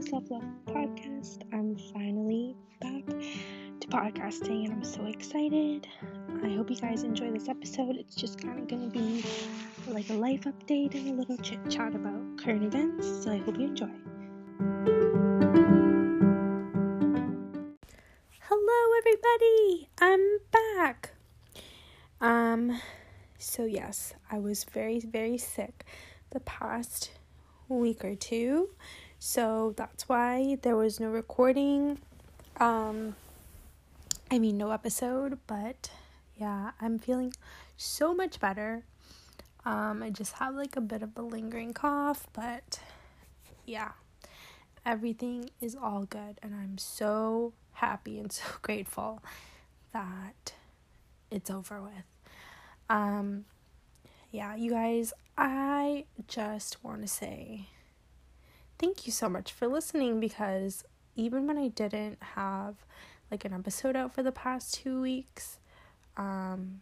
[0.00, 1.42] the Self Love Podcast.
[1.52, 5.86] I'm finally back to podcasting and I'm so excited.
[6.42, 7.96] I hope you guys enjoy this episode.
[7.96, 9.22] It's just kind of going to be
[9.88, 13.58] like a life update and a little chit chat about current events, so I hope
[13.58, 13.90] you enjoy.
[18.38, 19.88] Hello, everybody!
[20.00, 21.10] I'm back.
[22.22, 22.80] Um,
[23.36, 25.84] so yes, I was very, very sick
[26.30, 27.10] the past
[27.68, 28.70] week or two.
[29.22, 31.98] So that's why there was no recording.
[32.58, 33.16] Um
[34.30, 35.90] I mean no episode, but
[36.38, 37.34] yeah, I'm feeling
[37.76, 38.82] so much better.
[39.66, 42.80] Um I just have like a bit of a lingering cough, but
[43.66, 43.90] yeah.
[44.86, 49.22] Everything is all good and I'm so happy and so grateful
[49.92, 50.54] that
[51.30, 52.08] it's over with.
[52.88, 53.44] Um
[54.30, 57.66] yeah, you guys, I just want to say
[58.80, 62.76] thank you so much for listening because even when I didn't have
[63.30, 65.58] like an episode out for the past two weeks,
[66.16, 66.80] um,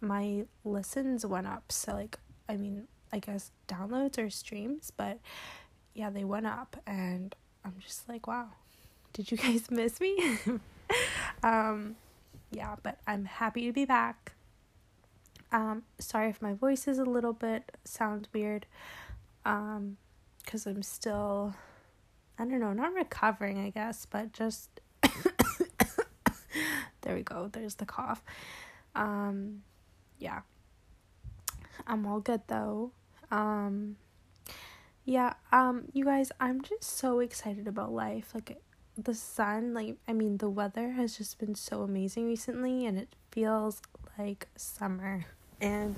[0.00, 1.70] my listens went up.
[1.70, 5.20] So, like, I mean, I guess downloads or streams, but
[5.94, 8.48] yeah, they went up, and I'm just like, wow,
[9.12, 10.38] did you guys miss me?
[11.42, 11.96] um,
[12.50, 14.32] yeah, but I'm happy to be back.
[15.52, 18.66] Um, sorry if my voice is a little bit sounds weird.
[19.44, 19.96] Um,
[20.46, 21.54] because I'm still,
[22.38, 24.70] I don't know, not recovering, I guess, but just.
[27.02, 27.50] there we go.
[27.52, 28.22] There's the cough.
[28.94, 29.62] Um,
[30.18, 30.40] yeah.
[31.86, 32.92] I'm all good though.
[33.30, 33.96] Um,
[35.04, 35.34] yeah.
[35.52, 38.30] Um, you guys, I'm just so excited about life.
[38.34, 38.60] Like
[38.96, 43.14] the sun, like I mean, the weather has just been so amazing recently, and it
[43.30, 43.82] feels
[44.18, 45.26] like summer
[45.60, 45.96] and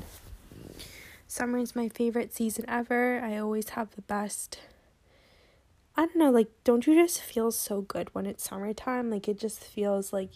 [1.29, 3.21] summer is my favorite season ever.
[3.21, 4.59] I always have the best.
[5.95, 9.11] I don't know, like, don't you just feel so good when it's summertime?
[9.11, 10.31] Like, it just feels like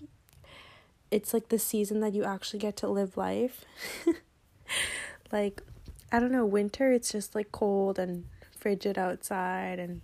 [1.10, 3.64] it's like the season that you actually get to live life.
[5.32, 5.62] like,
[6.10, 8.26] I don't know, winter, it's just like cold and
[8.58, 10.02] frigid outside and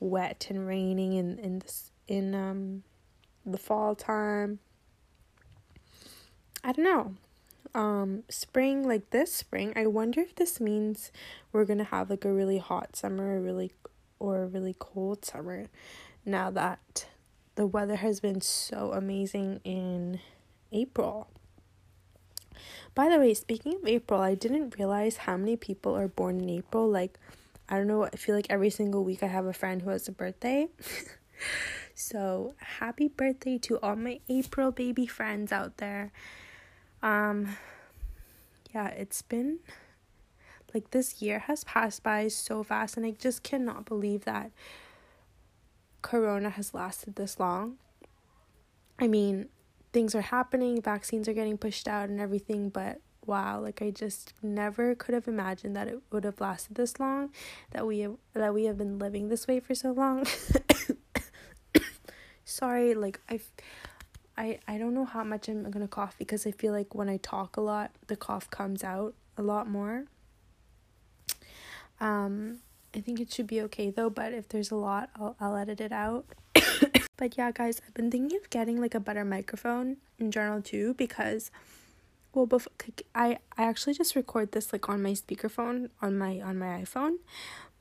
[0.00, 2.82] wet and raining in, in this in um
[3.44, 4.60] the fall time.
[6.62, 7.14] I don't know
[7.74, 11.12] um spring like this spring i wonder if this means
[11.52, 13.72] we're gonna have like a really hot summer a really
[14.18, 15.66] or a really cold summer
[16.24, 17.06] now that
[17.54, 20.20] the weather has been so amazing in
[20.72, 21.28] april.
[22.94, 26.48] By the way speaking of april i didn't realize how many people are born in
[26.48, 27.18] april like
[27.68, 30.08] i don't know i feel like every single week i have a friend who has
[30.08, 30.68] a birthday.
[31.94, 36.12] So happy birthday to all my april baby friends out there
[37.02, 37.56] um
[38.74, 39.58] yeah it's been
[40.74, 44.50] like this year has passed by so fast and i just cannot believe that
[46.02, 47.76] corona has lasted this long.
[48.98, 49.48] I mean
[49.92, 54.34] things are happening vaccines are getting pushed out and everything but wow like i just
[54.42, 57.30] never could have imagined that it would have lasted this long
[57.70, 60.26] that we have that we have been living this way for so long.
[62.44, 63.50] Sorry like i've
[64.38, 67.16] I, I don't know how much I'm gonna cough because I feel like when I
[67.16, 70.04] talk a lot, the cough comes out a lot more.
[72.00, 72.60] Um,
[72.94, 75.80] I think it should be okay though, but if there's a lot, I'll, I'll edit
[75.80, 76.24] it out.
[77.16, 80.94] but yeah, guys, I've been thinking of getting like a better microphone in general too
[80.94, 81.50] because,
[82.32, 82.72] well, before
[83.16, 87.16] I I actually just record this like on my speakerphone on my on my iPhone,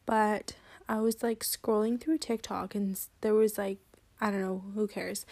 [0.08, 0.56] but
[0.90, 3.78] I was like scrolling through TikTok and there was like
[4.20, 5.24] I don't know who cares,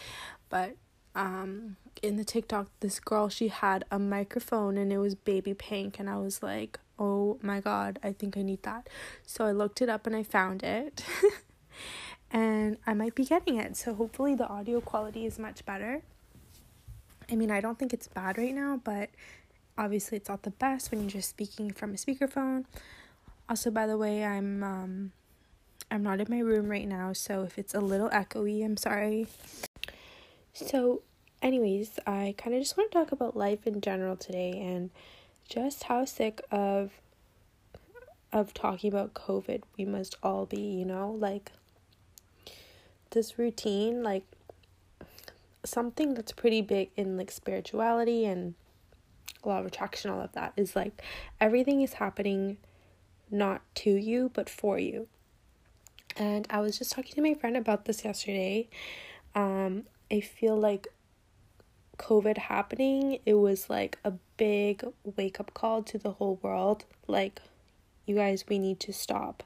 [0.48, 0.76] but
[1.16, 5.98] um in the TikTok this girl she had a microphone and it was baby pink
[5.98, 8.88] and I was like, "Oh my god, I think I need that."
[9.26, 11.04] So I looked it up and I found it.
[12.30, 13.76] and I might be getting it.
[13.76, 16.02] So hopefully the audio quality is much better.
[17.30, 19.10] I mean, I don't think it's bad right now, but
[19.76, 22.64] obviously it's not the best when you're just speaking from a speakerphone.
[23.48, 25.12] Also, by the way, I'm um
[25.90, 29.28] I'm not in my room right now, so if it's a little echoey, I'm sorry.
[30.64, 31.02] So,
[31.42, 34.88] anyways, I kind of just want to talk about life in general today and
[35.46, 36.92] just how sick of
[38.32, 41.10] of talking about COVID we must all be, you know?
[41.10, 41.52] Like
[43.10, 44.24] this routine, like
[45.62, 48.54] something that's pretty big in like spirituality and
[49.44, 51.02] law of attraction, all of that is like
[51.38, 52.56] everything is happening
[53.30, 55.06] not to you but for you.
[56.16, 58.70] And I was just talking to my friend about this yesterday.
[59.34, 60.88] Um, I feel like
[61.98, 64.84] COVID happening, it was like a big
[65.16, 66.84] wake up call to the whole world.
[67.06, 67.40] Like,
[68.06, 69.42] you guys, we need to stop.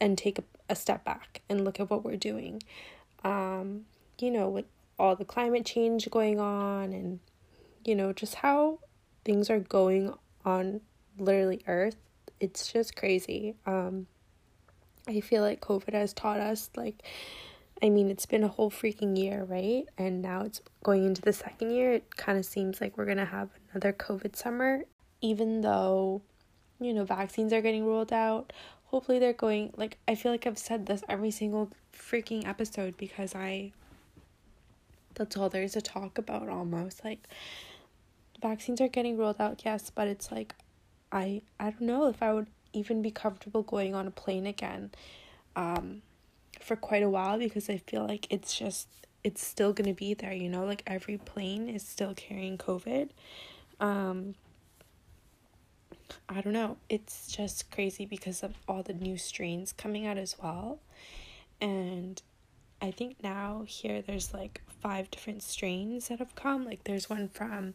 [0.00, 2.62] and take a, a step back and look at what we're doing.
[3.24, 3.82] Um,
[4.18, 4.66] you know, with
[4.98, 7.20] all the climate change going on and
[7.84, 8.78] you know, just how
[9.24, 10.12] things are going
[10.44, 10.80] on
[11.18, 11.96] literally earth.
[12.40, 13.54] It's just crazy.
[13.66, 14.06] Um
[15.08, 17.02] I feel like COVID has taught us like
[17.82, 19.84] I mean, it's been a whole freaking year, right?
[19.96, 21.92] And now it's going into the second year.
[21.92, 24.84] It kind of seems like we're going to have another COVID summer
[25.20, 26.22] even though
[26.80, 28.52] you know vaccines are getting rolled out.
[28.86, 33.34] Hopefully they're going like I feel like I've said this every single freaking episode because
[33.34, 33.72] I
[35.14, 37.26] that's all there is to talk about almost like
[38.40, 40.54] vaccines are getting rolled out yes but it's like
[41.12, 44.90] i i don't know if i would even be comfortable going on a plane again
[45.56, 46.00] um
[46.62, 48.88] for quite a while because i feel like it's just
[49.22, 50.64] it's still going to be there you know?
[50.64, 53.10] Like every plane is still carrying covid.
[53.80, 54.34] Um
[56.28, 56.76] i don't know.
[56.88, 60.80] It's just crazy because of all the new strains coming out as well.
[61.60, 62.20] And
[62.82, 66.64] i think now here there's like five different strains that have come.
[66.64, 67.74] Like there's one from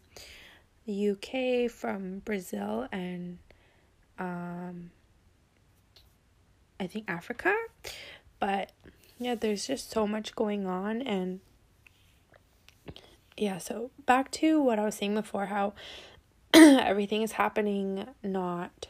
[0.86, 3.40] the UK, from Brazil, and
[4.20, 4.92] um,
[6.80, 7.54] I think Africa.
[8.40, 8.72] But
[9.18, 11.40] yeah, there's just so much going on, and
[13.38, 15.74] yeah, so back to what I was saying before how
[16.54, 18.88] everything is happening not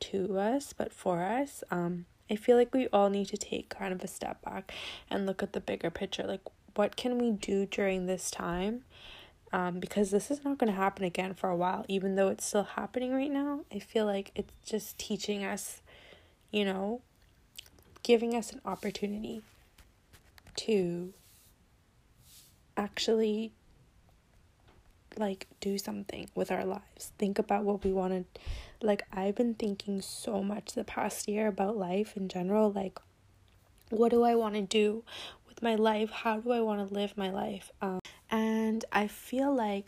[0.00, 1.62] to us but for us.
[1.70, 4.72] Um, I feel like we all need to take kind of a step back
[5.10, 6.24] and look at the bigger picture.
[6.24, 6.40] Like,
[6.74, 8.84] what can we do during this time
[9.52, 12.46] um, because this is not going to happen again for a while, even though it's
[12.46, 13.60] still happening right now.
[13.72, 15.82] I feel like it's just teaching us,
[16.50, 17.02] you know,
[18.02, 19.42] giving us an opportunity
[20.56, 21.12] to
[22.76, 23.52] actually
[25.16, 27.12] like do something with our lives.
[27.18, 28.40] Think about what we want to
[28.86, 32.98] like I've been thinking so much the past year about life in general like
[33.90, 35.04] what do I want to do
[35.46, 36.10] with my life?
[36.10, 37.70] How do I want to live my life?
[37.80, 38.00] Um
[38.30, 39.86] and I feel like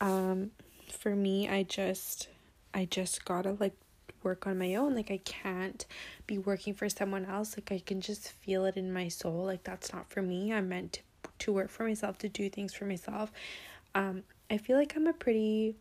[0.00, 0.52] um
[0.90, 2.28] for me I just
[2.72, 3.74] I just got to like
[4.22, 5.84] work on my own like I can't
[6.26, 9.64] be working for someone else like I can just feel it in my soul like
[9.64, 11.00] that's not for me I'm meant to,
[11.40, 13.32] to work for myself to do things for myself
[13.94, 15.76] um I feel like I'm a pretty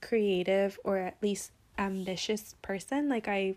[0.00, 3.56] creative or at least ambitious person like I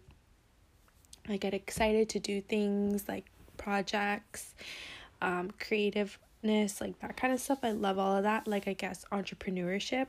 [1.29, 3.25] I get excited to do things like
[3.57, 4.55] projects
[5.21, 7.59] um creative like that kind of stuff.
[7.63, 8.47] I love all of that.
[8.47, 10.07] Like I guess entrepreneurship.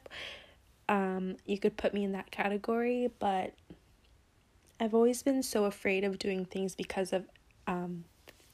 [0.89, 3.55] Um, you could put me in that category, but
[4.83, 7.25] I've always been so afraid of doing things because of
[7.69, 8.05] um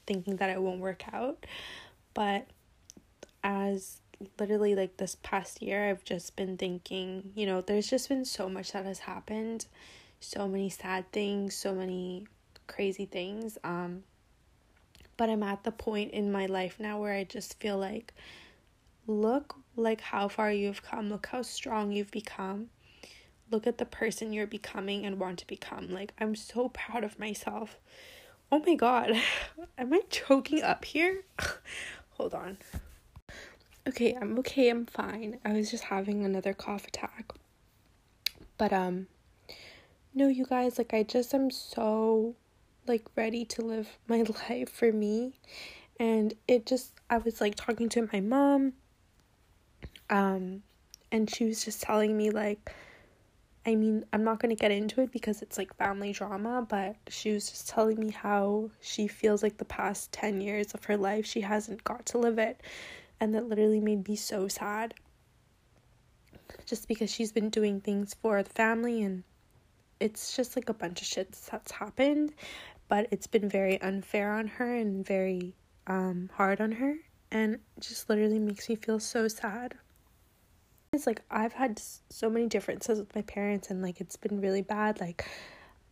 [0.05, 1.43] thinking that it won't work out.
[2.13, 2.45] But
[3.43, 4.01] as
[4.39, 8.47] literally like this past year, I've just been thinking, you know, there's just been so
[8.47, 9.65] much that has happened,
[10.19, 12.27] so many sad things, so many
[12.67, 13.57] crazy things.
[13.63, 14.03] Um
[15.17, 18.13] but I'm at the point in my life now where I just feel like
[19.07, 22.69] look like how far you've come, look how strong you've become.
[23.51, 25.89] Look at the person you're becoming and want to become.
[25.89, 27.77] Like I'm so proud of myself.
[28.51, 29.11] Oh my god.
[29.77, 31.23] Am I choking up here?
[32.17, 32.57] Hold on.
[33.87, 34.69] Okay, I'm okay.
[34.69, 35.39] I'm fine.
[35.43, 37.31] I was just having another cough attack.
[38.57, 39.07] But um
[40.13, 42.35] no, you guys, like I just am so
[42.87, 45.33] like ready to live my life for me
[45.99, 48.73] and it just I was like talking to my mom
[50.09, 50.63] um
[51.11, 52.73] and she was just telling me like
[53.65, 56.95] I mean, I'm not going to get into it because it's like family drama, but
[57.09, 60.97] she was just telling me how she feels like the past 10 years of her
[60.97, 62.61] life she hasn't got to live it.
[63.19, 64.93] And that literally made me so sad.
[66.65, 69.23] Just because she's been doing things for the family and
[69.99, 72.33] it's just like a bunch of shit that's happened
[72.87, 75.53] but it's been very unfair on her and very
[75.87, 76.95] um, hard on her
[77.31, 79.75] and just literally makes me feel so sad
[80.91, 81.79] it's like i've had
[82.09, 85.25] so many differences with my parents and like it's been really bad like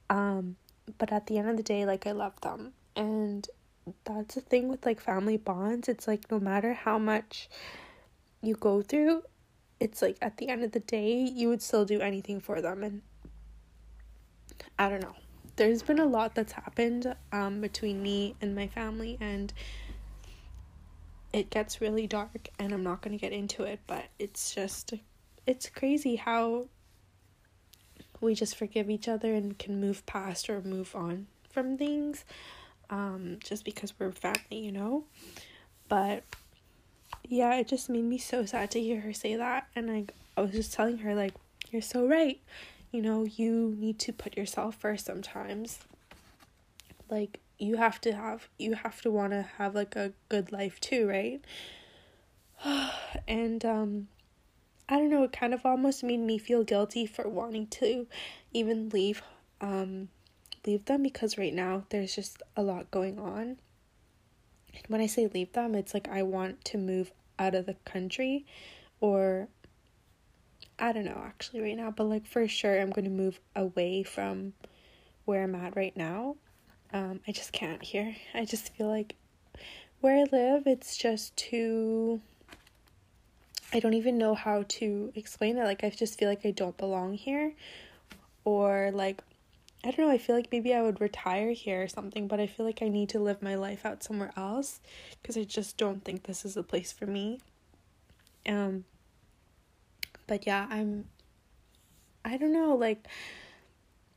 [0.10, 0.56] um
[0.98, 2.74] but at the end of the day like i love them.
[2.96, 3.48] And
[4.06, 5.88] that's the thing with like family bonds.
[5.88, 7.50] It's like no matter how much
[8.42, 9.24] you go through
[9.80, 12.84] it's like at the end of the day you would still do anything for them.
[12.84, 13.01] And
[14.80, 15.16] i don't know.
[15.56, 19.51] There's been a lot that's happened um, between me and my family, and
[21.34, 24.93] it gets really dark, and I'm not going to get into it, but it's just,
[25.46, 26.67] it's crazy how
[28.19, 32.25] we just forgive each other and can move past or move on from things
[32.89, 35.03] um, just because we're family, you know?
[35.88, 36.24] But
[37.27, 39.67] yeah, it just made me so sad to hear her say that.
[39.75, 40.05] And I,
[40.36, 41.34] I was just telling her, like,
[41.72, 42.39] you're so right
[42.91, 45.79] you know, you need to put yourself first sometimes.
[47.10, 50.80] like you have to have you have to want to have like a good life
[50.80, 51.42] too, right?
[53.28, 54.08] and um
[54.90, 58.08] I don't know, it kind of almost made me feel guilty for wanting to
[58.54, 59.22] even leave
[59.60, 60.10] um
[60.66, 63.58] leave them because right now there's just a lot going on.
[64.74, 67.76] And when I say leave them, it's like I want to move out of the
[67.86, 68.46] country
[69.00, 69.48] or
[70.80, 74.04] I don't know actually right now, but like for sure I'm going to move away
[74.04, 74.54] from
[75.26, 76.36] where I'm at right now.
[76.94, 78.15] Um I just can't here.
[78.34, 79.15] I just feel like
[80.00, 82.22] where I live it's just too
[83.74, 85.63] I don't even know how to explain it.
[85.63, 87.53] Like I just feel like I don't belong here
[88.46, 89.22] or like
[89.84, 92.48] I don't know, I feel like maybe I would retire here or something, but I
[92.48, 94.79] feel like I need to live my life out somewhere else
[95.22, 97.39] because I just don't think this is a place for me.
[98.48, 98.86] Um
[100.27, 101.06] but yeah, I'm
[102.24, 103.08] I don't know, like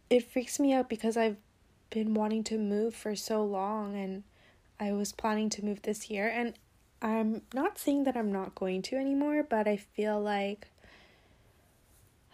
[0.08, 1.36] it freaks me out because I've
[1.90, 4.22] been wanting to move for so long and
[4.78, 6.54] I was planning to move this year and
[7.02, 10.68] I'm not saying that I'm not going to anymore, but I feel like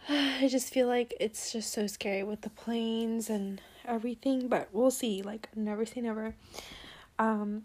[0.09, 4.91] I just feel like it's just so scary with the planes and everything, but we'll
[4.91, 5.21] see.
[5.21, 6.35] Like never say never.
[7.17, 7.63] Um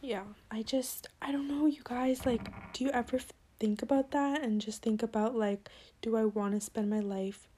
[0.00, 3.18] yeah, I just I don't know you guys like do you ever
[3.58, 5.68] think about that and just think about like
[6.02, 7.48] do I want to spend my life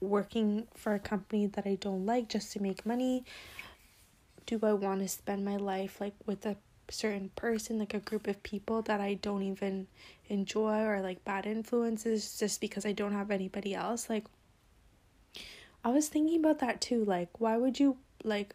[0.00, 3.24] working for a company that I don't like just to make money?
[4.46, 6.56] Do I want to spend my life like with a
[6.90, 9.86] certain person, like a group of people that I don't even
[10.28, 14.10] enjoy or like bad influences just because I don't have anybody else.
[14.10, 14.24] Like,
[15.84, 17.04] I was thinking about that too.
[17.04, 18.54] Like, why would you, like,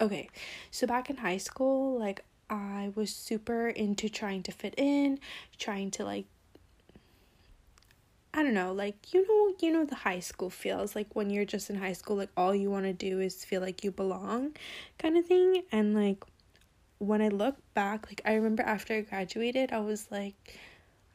[0.00, 0.28] okay,
[0.70, 5.18] so back in high school, like, I was super into trying to fit in,
[5.58, 6.26] trying to like
[8.34, 11.44] I don't know, like you know, you know the high school feels like when you're
[11.44, 14.56] just in high school like all you want to do is feel like you belong
[14.98, 16.24] kind of thing and like
[16.98, 20.58] when I look back, like I remember after I graduated, I was like,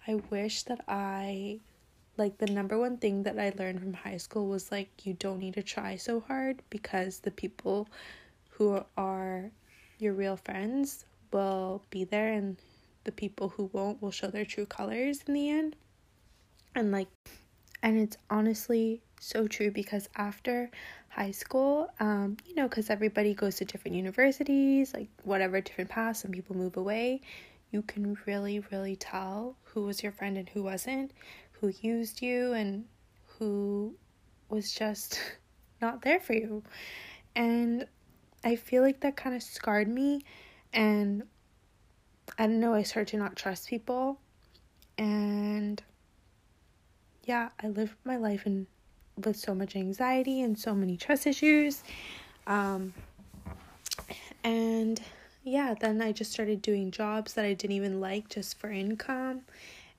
[0.08, 1.60] I wish that I,
[2.18, 5.40] like, the number one thing that I learned from high school was like, you don't
[5.40, 7.88] need to try so hard because the people
[8.52, 9.52] who are
[9.98, 12.58] your real friends will be there and
[13.04, 15.76] the people who won't will show their true colors in the end.
[16.80, 17.10] And like,
[17.84, 20.72] and it's honestly so true because after
[21.10, 26.22] high school, um, you know, because everybody goes to different universities, like whatever different paths,
[26.22, 27.20] some people move away.
[27.72, 31.12] You can really, really tell who was your friend and who wasn't,
[31.52, 32.86] who used you and
[33.38, 33.94] who
[34.48, 35.20] was just
[35.82, 36.64] not there for you.
[37.36, 37.88] And
[38.44, 40.22] I feel like that kind of scarred me.
[40.72, 41.24] And
[42.38, 44.20] I don't know, I started to not trust people.
[44.98, 45.84] And
[47.24, 48.68] yeah, I lived my life in
[49.26, 51.84] with so much anxiety and so many trust issues.
[52.48, 52.94] Um,
[54.44, 55.02] and
[55.44, 59.42] yeah, then I just started doing jobs that I didn't even like just for income.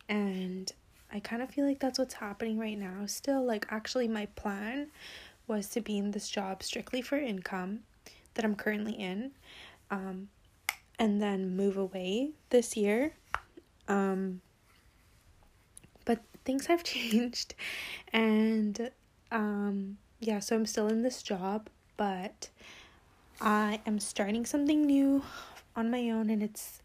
[0.08, 0.72] And
[1.12, 3.06] I kind of feel like that's what's happening right now.
[3.06, 4.88] Still, like, actually, my plan
[5.46, 7.80] was to be in this job strictly for income
[8.34, 9.32] that I'm currently in.
[9.90, 10.28] Um,
[10.98, 13.14] and then move away this year.
[13.88, 14.40] Um,
[16.44, 17.54] things have changed,
[18.12, 18.90] and
[19.30, 22.48] um, yeah, so I'm still in this job, but
[23.40, 25.22] I am starting something new
[25.76, 26.82] on my own, and it's.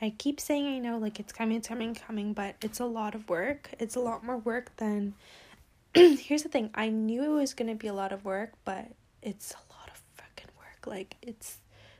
[0.00, 3.14] I keep saying I know, like it's coming, it's coming, coming, but it's a lot
[3.14, 3.70] of work.
[3.78, 5.14] It's a lot more work than.
[5.94, 8.86] Here's the thing I knew it was gonna be a lot of work, but
[9.22, 10.86] it's a lot of fucking work.
[10.86, 11.58] Like, it's.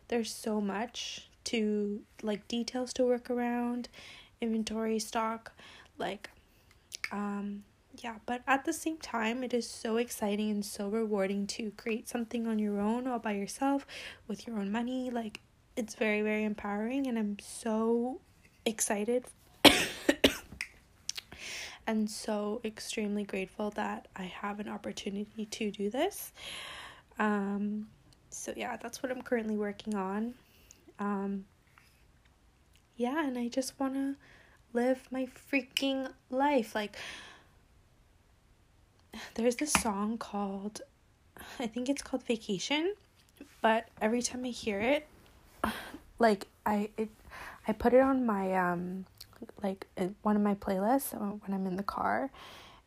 [0.09, 3.89] There's so much to, like, details to work around,
[4.43, 5.53] inventory, stock,
[5.97, 6.29] like,
[7.13, 7.65] um,
[7.99, 12.09] yeah, but at the same time, it is so exciting and so rewarding to create
[12.09, 13.87] something on your own all by yourself
[14.27, 15.11] with your own money.
[15.11, 15.41] Like,
[15.77, 18.21] it's very, very empowering, and I'm so
[18.65, 19.27] excited
[21.87, 26.33] and so extremely grateful that I have an opportunity to do this.
[27.19, 27.89] Um,
[28.31, 30.35] so, yeah, that's what I'm currently working on.
[30.99, 31.45] Um,
[32.97, 34.17] yeah, and I just want to
[34.73, 36.75] live my freaking life.
[36.75, 36.97] Like,
[39.35, 40.83] there's this song called
[41.59, 42.95] I think it's called Vacation,
[43.61, 45.07] but every time I hear it,
[46.19, 47.09] like I it
[47.67, 49.07] I put it on my um
[49.63, 49.87] like
[50.23, 52.31] one of my playlists when I'm in the car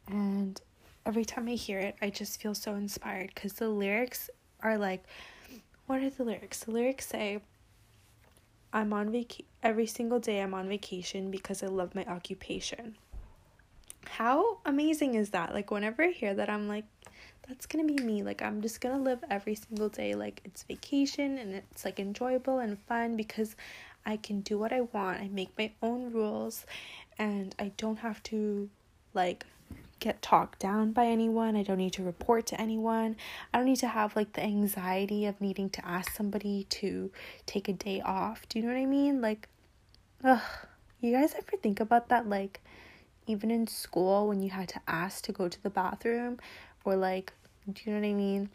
[0.07, 0.59] and
[1.05, 4.29] every time I hear it, I just feel so inspired cuz the lyrics
[4.61, 5.03] are like
[5.85, 6.63] what are the lyrics?
[6.63, 7.41] The lyrics say
[8.75, 12.95] I'm on vac every single day I'm on vacation because I love my occupation
[14.07, 15.53] how amazing is that?
[15.53, 16.85] Like, whenever I hear that, I'm like,
[17.47, 18.23] that's gonna be me.
[18.23, 22.59] Like, I'm just gonna live every single day like it's vacation and it's like enjoyable
[22.59, 23.55] and fun because
[24.05, 25.21] I can do what I want.
[25.21, 26.65] I make my own rules
[27.17, 28.69] and I don't have to
[29.13, 29.45] like
[29.99, 31.55] get talked down by anyone.
[31.55, 33.15] I don't need to report to anyone.
[33.53, 37.11] I don't need to have like the anxiety of needing to ask somebody to
[37.45, 38.47] take a day off.
[38.49, 39.21] Do you know what I mean?
[39.21, 39.47] Like,
[40.23, 40.41] ugh.
[41.01, 42.27] You guys ever think about that?
[42.27, 42.61] Like,
[43.27, 46.39] even in school when you had to ask to go to the bathroom
[46.83, 47.33] or like,
[47.71, 48.49] do you know what I mean?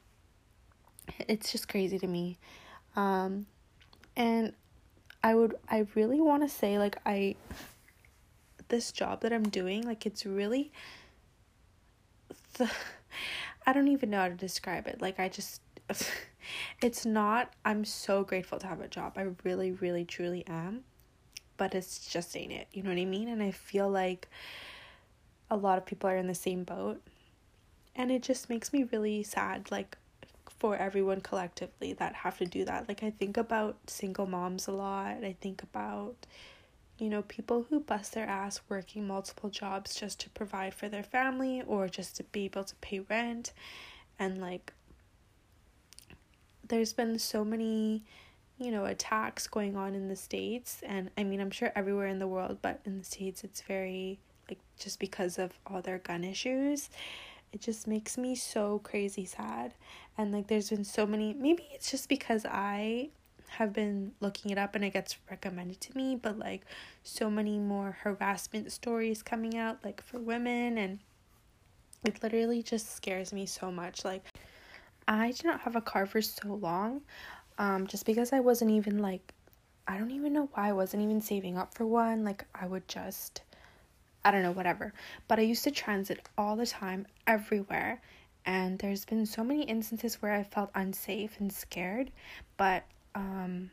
[1.29, 2.39] It's just crazy to me.
[2.97, 3.47] Um,
[4.17, 4.53] and
[5.23, 7.37] I would, I really want to say, like, I,
[8.69, 10.73] this job that I'm doing, like, it's really
[13.67, 15.01] I don't even know how to describe it.
[15.01, 15.61] Like I just
[16.83, 19.15] it's not I'm so grateful to have a job.
[19.17, 20.85] I really really truly am.
[21.57, 22.69] But it's just ain't it.
[22.73, 23.29] You know what I mean?
[23.29, 24.29] And I feel like
[25.51, 27.03] a lot of people are in the same boat.
[27.95, 29.99] And it just makes me really sad like
[30.59, 32.89] for everyone collectively that have to do that.
[32.89, 35.25] Like I think about single moms a lot.
[35.25, 36.15] I think about
[37.01, 41.03] you know, people who bust their ass working multiple jobs just to provide for their
[41.03, 43.53] family or just to be able to pay rent.
[44.19, 44.73] And like,
[46.69, 48.05] there's been so many,
[48.59, 50.83] you know, attacks going on in the States.
[50.85, 54.19] And I mean, I'm sure everywhere in the world, but in the States, it's very,
[54.49, 56.91] like, just because of all their gun issues.
[57.53, 59.75] It just makes me so crazy sad.
[60.19, 63.09] And like, there's been so many, maybe it's just because I
[63.51, 66.63] have been looking it up and it gets recommended to me, but like
[67.03, 70.99] so many more harassment stories coming out, like for women, and
[72.05, 74.05] it literally just scares me so much.
[74.05, 74.25] Like,
[75.07, 77.03] I did not have a car for so long,
[77.59, 79.35] um, just because I wasn't even like,
[79.87, 82.25] I don't even know why I wasn't even saving up for one.
[82.25, 83.43] Like, I would just,
[84.25, 84.93] I don't know, whatever.
[85.29, 88.01] But I used to transit all the time, everywhere.
[88.47, 92.11] And there's been so many instances where I felt unsafe and scared,
[92.57, 93.71] but um,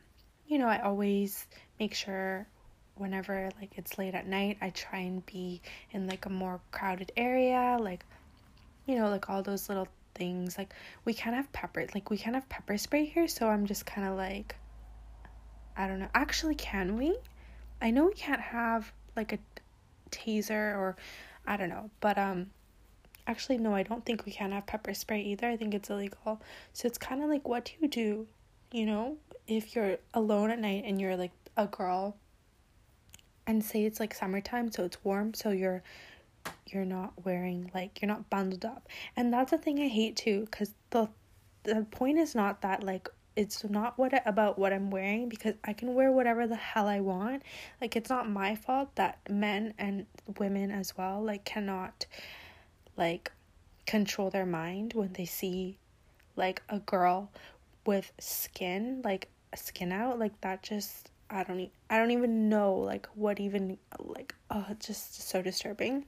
[0.48, 1.46] you know, I always
[1.80, 2.48] make sure
[2.96, 7.12] whenever like it's late at night, I try and be in like a more crowded
[7.18, 8.06] area, like
[8.86, 10.58] you know, like all those little things.
[10.58, 10.74] Like
[11.06, 14.08] we can't have pepper, like we can't have pepper spray here, so I'm just kind
[14.08, 14.56] of like
[15.76, 16.10] I don't know.
[16.14, 17.18] Actually, can we?
[17.82, 19.40] I know we can't have like a
[20.10, 20.96] taser or
[21.46, 22.52] I don't know, but um
[23.28, 25.48] actually no, I don't think we can have pepper spray either.
[25.48, 26.42] I think it's illegal.
[26.74, 28.28] So it's kind of like what do you do?
[28.72, 29.18] You know?
[29.48, 32.18] if you're alone at night and you're like a girl
[33.48, 35.82] and say it's like summertime so it's warm so you're
[36.68, 40.46] you're not wearing like you're not bundled up and that's the thing i hate too
[40.52, 41.08] because the
[41.64, 45.72] the point is not that like it's not what about what i'm wearing because i
[45.72, 47.42] can wear whatever the hell i want
[47.82, 50.06] like it's not my fault that men and
[50.38, 52.06] women as well like cannot
[52.98, 53.32] like
[53.86, 55.78] control their mind when they see
[56.36, 57.32] like a girl
[57.88, 62.76] with skin like skin out like that just I don't e- I don't even know
[62.76, 66.06] like what even like oh it's just so disturbing.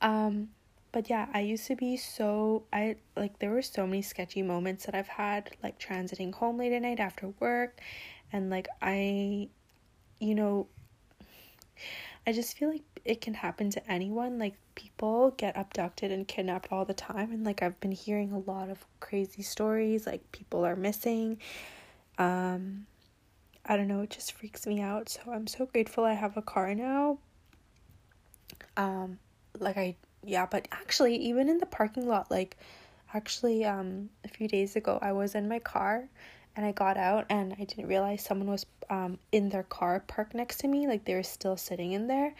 [0.00, 0.48] Um
[0.90, 4.86] but yeah, I used to be so I like there were so many sketchy moments
[4.86, 7.78] that I've had like transiting home late at night after work
[8.32, 9.48] and like I
[10.18, 10.66] you know
[12.28, 16.70] I just feel like it can happen to anyone like people get abducted and kidnapped
[16.70, 20.62] all the time and like I've been hearing a lot of crazy stories like people
[20.66, 21.38] are missing
[22.18, 22.84] um
[23.64, 26.42] I don't know it just freaks me out so I'm so grateful I have a
[26.42, 27.16] car now.
[28.76, 29.18] Um
[29.58, 32.58] like I yeah but actually even in the parking lot like
[33.14, 36.04] actually um a few days ago I was in my car
[36.58, 40.34] and I got out and I didn't realize someone was um in their car parked
[40.34, 42.34] next to me like they were still sitting in there.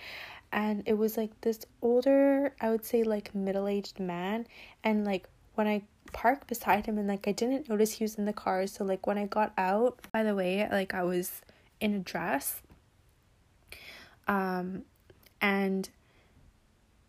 [0.51, 4.47] And it was like this older i would say like middle-aged man
[4.83, 8.25] and like when i parked beside him and like i didn't notice he was in
[8.25, 11.43] the car so like when i got out by the way like i was
[11.81, 12.63] in a dress
[14.27, 14.85] um
[15.43, 15.91] and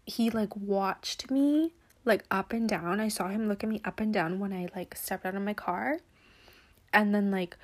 [0.06, 1.72] he like watched me
[2.04, 3.00] like up and down.
[3.00, 5.42] I saw him look at me up and down when i like stepped out of
[5.42, 6.00] my car
[6.94, 7.58] and then like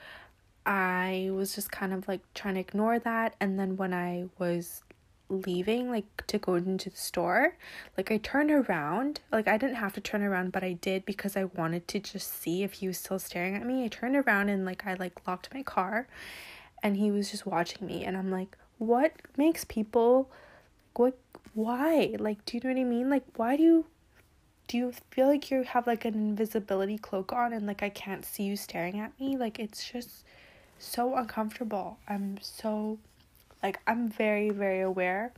[0.66, 4.84] i was just kind of like trying to ignore that and then when i was
[5.28, 7.58] leaving like to go into the store
[7.98, 11.36] like i turned around like i didn't have to turn around but i did because
[11.36, 13.84] i wanted to just see if he was still staring at me.
[13.84, 16.08] I turned around and like i like locked my car
[16.84, 20.30] and he was just watching me and i'm like what makes people
[20.96, 21.18] what
[21.54, 22.16] why?
[22.20, 23.10] Like do you know what i mean?
[23.10, 23.86] Like why do you
[24.68, 28.26] do you feel like you have like an invisibility cloak on and like i can't
[28.26, 30.24] see you staring at me like it's just
[30.80, 32.98] so uncomfortable i'm so
[33.64, 35.34] like I'm very very aware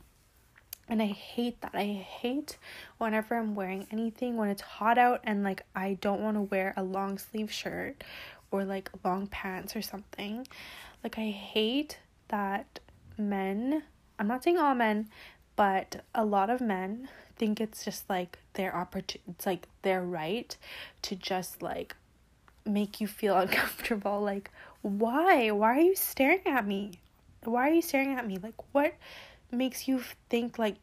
[0.90, 1.74] And I hate that.
[1.74, 2.56] I hate
[2.96, 6.72] whenever I'm wearing anything when it's hot out and like I don't want to wear
[6.76, 8.02] a long sleeve shirt
[8.50, 10.46] or like long pants or something.
[11.04, 12.80] Like I hate that
[13.18, 13.82] men,
[14.18, 15.08] I'm not saying all men,
[15.56, 20.56] but a lot of men think it's just like their opportunity it's like their right
[21.02, 21.94] to just like
[22.68, 24.20] make you feel uncomfortable.
[24.20, 24.50] Like
[24.82, 25.50] why?
[25.50, 26.92] Why are you staring at me?
[27.44, 28.38] Why are you staring at me?
[28.42, 28.94] Like what
[29.50, 30.76] makes you think like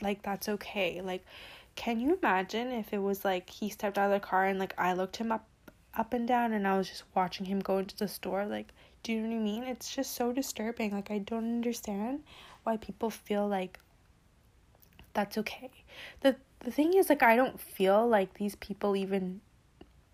[0.00, 1.00] like that's okay?
[1.00, 1.24] Like
[1.74, 4.74] can you imagine if it was like he stepped out of the car and like
[4.78, 5.46] I looked him up
[5.96, 8.46] up and down and I was just watching him go into the store?
[8.46, 8.68] Like
[9.02, 9.64] do you know what I mean?
[9.64, 10.92] It's just so disturbing.
[10.92, 12.22] Like I don't understand
[12.64, 13.78] why people feel like
[15.14, 15.70] that's okay
[16.20, 19.40] the the thing is like I don't feel like these people even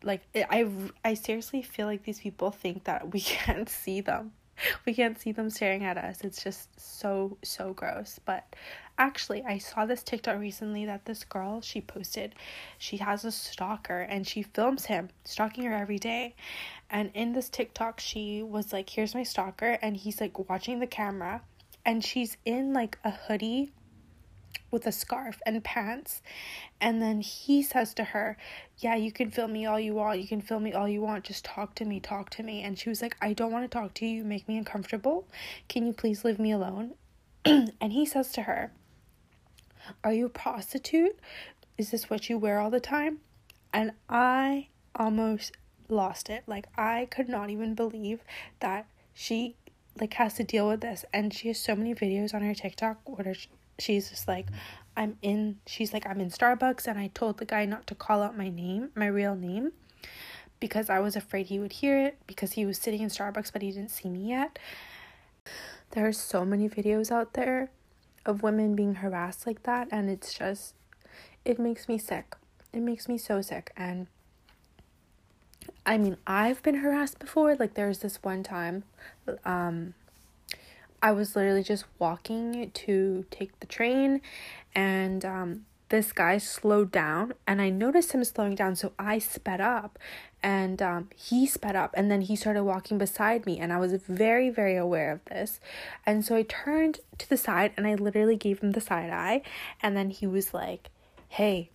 [0.02, 0.66] like I
[1.04, 4.32] I seriously feel like these people think that we can't see them
[4.84, 6.20] we can't see them staring at us.
[6.22, 8.20] It's just so, so gross.
[8.24, 8.44] But
[8.98, 12.34] actually, I saw this TikTok recently that this girl she posted,
[12.78, 16.34] she has a stalker and she films him stalking her every day.
[16.90, 19.78] And in this TikTok, she was like, Here's my stalker.
[19.82, 21.42] And he's like watching the camera
[21.84, 23.72] and she's in like a hoodie
[24.70, 26.22] with a scarf and pants.
[26.80, 28.36] And then he says to her,
[28.78, 30.20] Yeah, you can film me all you want.
[30.20, 31.24] You can film me all you want.
[31.24, 32.62] Just talk to me, talk to me.
[32.62, 34.18] And she was like, I don't want to talk to you.
[34.18, 35.26] You make me uncomfortable.
[35.68, 36.94] Can you please leave me alone?
[37.44, 38.72] and he says to her,
[40.04, 41.18] Are you a prostitute?
[41.78, 43.18] Is this what you wear all the time?
[43.72, 45.52] And I almost
[45.88, 46.44] lost it.
[46.46, 48.20] Like, I could not even believe
[48.60, 49.56] that she
[49.98, 52.98] like has to deal with this and she has so many videos on her TikTok
[53.04, 53.34] where
[53.80, 54.46] she's just like
[54.96, 58.22] i'm in she's like i'm in starbucks and i told the guy not to call
[58.22, 59.72] out my name my real name
[60.58, 63.62] because i was afraid he would hear it because he was sitting in starbucks but
[63.62, 64.58] he didn't see me yet.
[65.92, 67.70] There are so many videos out there
[68.26, 70.74] of women being harassed like that and it's just
[71.44, 72.36] it makes me sick.
[72.72, 74.06] It makes me so sick and
[75.84, 77.56] i mean i've been harassed before.
[77.56, 78.84] Like there's this one time
[79.44, 79.94] um
[81.02, 84.20] I was literally just walking to take the train
[84.74, 89.60] and um, this guy slowed down and I noticed him slowing down so I sped
[89.60, 89.98] up
[90.42, 93.92] and um, he sped up and then he started walking beside me and I was
[93.94, 95.60] very very aware of this.
[96.04, 99.42] And so I turned to the side and I literally gave him the side eye
[99.82, 100.90] and then he was like
[101.28, 101.70] hey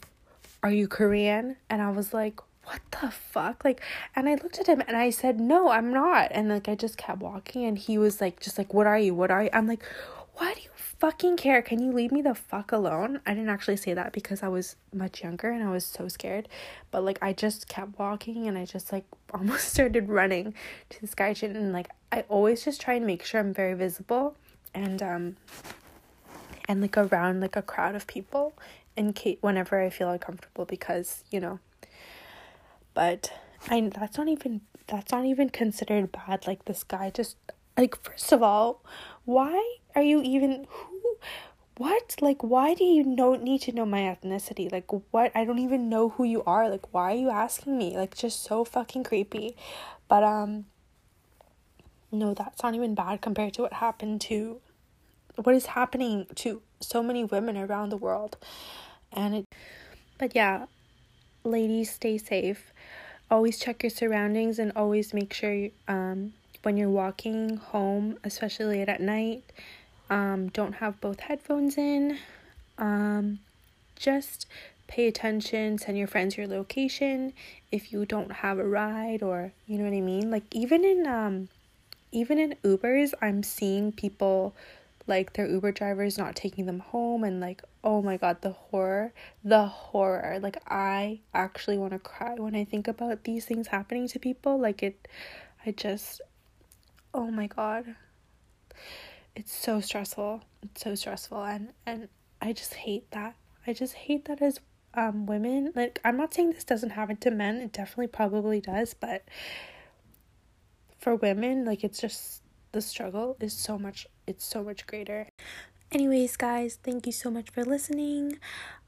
[0.65, 1.57] are you Korean?
[1.69, 3.63] And I was like what the fuck?
[3.63, 3.81] Like,
[4.15, 6.31] and I looked at him and I said, no, I'm not.
[6.31, 9.13] And like, I just kept walking and he was like, just like, what are you?
[9.13, 9.49] What are you?
[9.53, 9.83] I'm like,
[10.35, 11.61] why do you fucking care?
[11.61, 13.21] Can you leave me the fuck alone?
[13.25, 16.49] I didn't actually say that because I was much younger and I was so scared.
[16.91, 20.53] But like, I just kept walking and I just like almost started running
[20.89, 21.35] to this guy.
[21.41, 24.35] And like, I always just try and make sure I'm very visible
[24.73, 25.37] and, um,
[26.67, 28.53] and like around like a crowd of people
[28.97, 31.59] in case whenever I feel uncomfortable because, you know,
[32.95, 33.31] but
[33.69, 36.47] I that's not even that's not even considered bad.
[36.47, 37.37] Like this guy just
[37.77, 38.83] like first of all,
[39.25, 41.17] why are you even who
[41.77, 42.15] what?
[42.21, 44.71] Like why do you know need to know my ethnicity?
[44.71, 45.31] Like what?
[45.35, 46.69] I don't even know who you are.
[46.69, 47.95] Like why are you asking me?
[47.95, 49.55] Like just so fucking creepy.
[50.07, 50.65] But um
[52.11, 54.61] no that's not even bad compared to what happened to
[55.35, 58.37] what is happening to so many women around the world.
[59.11, 59.45] And it
[60.17, 60.67] but yeah
[61.43, 62.73] ladies stay safe
[63.29, 66.33] always check your surroundings and always make sure um,
[66.63, 69.43] when you're walking home, especially late at night,
[70.09, 72.17] um, don't have both headphones in.
[72.77, 73.39] Um,
[73.95, 74.45] just
[74.87, 77.33] pay attention, send your friends your location
[77.71, 80.29] if you don't have a ride or you know what I mean?
[80.29, 81.49] Like even in um
[82.11, 84.55] even in Ubers, I'm seeing people
[85.07, 89.13] like their Uber drivers not taking them home and like oh my god the horror
[89.43, 90.39] the horror.
[90.41, 94.59] Like I actually want to cry when I think about these things happening to people.
[94.59, 95.07] Like it
[95.65, 96.21] I just
[97.13, 97.95] oh my god.
[99.35, 100.41] It's so stressful.
[100.63, 101.43] It's so stressful.
[101.43, 102.07] And and
[102.41, 103.35] I just hate that.
[103.67, 104.59] I just hate that as
[104.93, 105.71] um women.
[105.75, 107.57] Like I'm not saying this doesn't happen to men.
[107.57, 109.23] It definitely probably does but
[110.97, 112.41] for women like it's just
[112.71, 115.27] the struggle is so much it's so much greater
[115.91, 118.37] anyways guys thank you so much for listening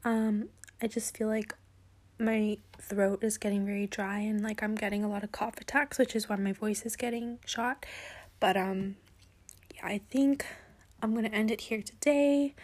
[0.04, 0.48] um
[0.82, 1.54] i just feel like
[2.18, 5.98] my throat is getting very dry and like i'm getting a lot of cough attacks
[5.98, 7.86] which is why my voice is getting shot
[8.40, 8.96] but um
[9.74, 10.44] yeah i think
[11.02, 12.54] i'm gonna end it here today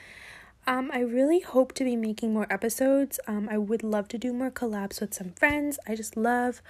[0.66, 3.20] um, I really hope to be making more episodes.
[3.26, 5.78] Um, I would love to do more collabs with some friends.
[5.86, 6.62] I just love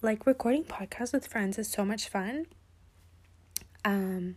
[0.00, 2.46] like recording podcasts with friends is so much fun.
[3.84, 4.36] Um,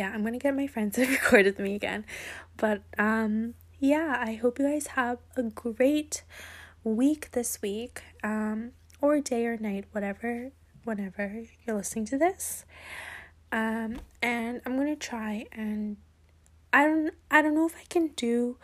[0.00, 2.06] yeah, I'm gonna get my friends to record with me again.
[2.56, 6.22] But um, yeah, I hope you guys have a great
[6.82, 10.52] week this week, um, or day or night, whatever,
[10.84, 12.64] whenever you're listening to this.
[13.52, 15.98] Um, and I'm gonna try and
[16.72, 18.56] I don't I don't know if I can do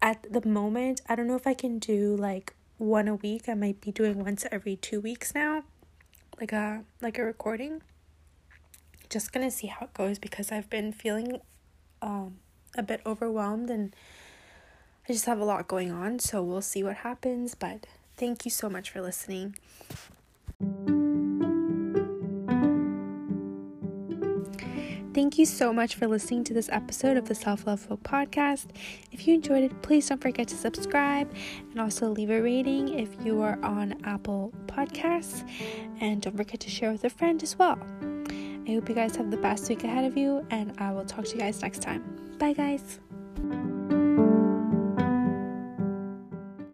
[0.00, 3.48] at the moment, I don't know if I can do like one a week.
[3.48, 5.62] I might be doing once every two weeks now.
[6.40, 7.82] Like a like a recording.
[9.12, 11.38] Just gonna see how it goes because I've been feeling
[12.00, 12.38] um
[12.78, 13.94] a bit overwhelmed and
[15.06, 17.54] I just have a lot going on, so we'll see what happens.
[17.54, 19.56] But thank you so much for listening.
[25.12, 28.68] Thank you so much for listening to this episode of the Self Love Book podcast.
[29.10, 31.30] If you enjoyed it, please don't forget to subscribe
[31.70, 35.46] and also leave a rating if you are on Apple Podcasts.
[36.00, 37.78] And don't forget to share with a friend as well.
[38.66, 41.24] I hope you guys have the best week ahead of you, and I will talk
[41.26, 42.02] to you guys next time.
[42.38, 43.00] Bye, guys.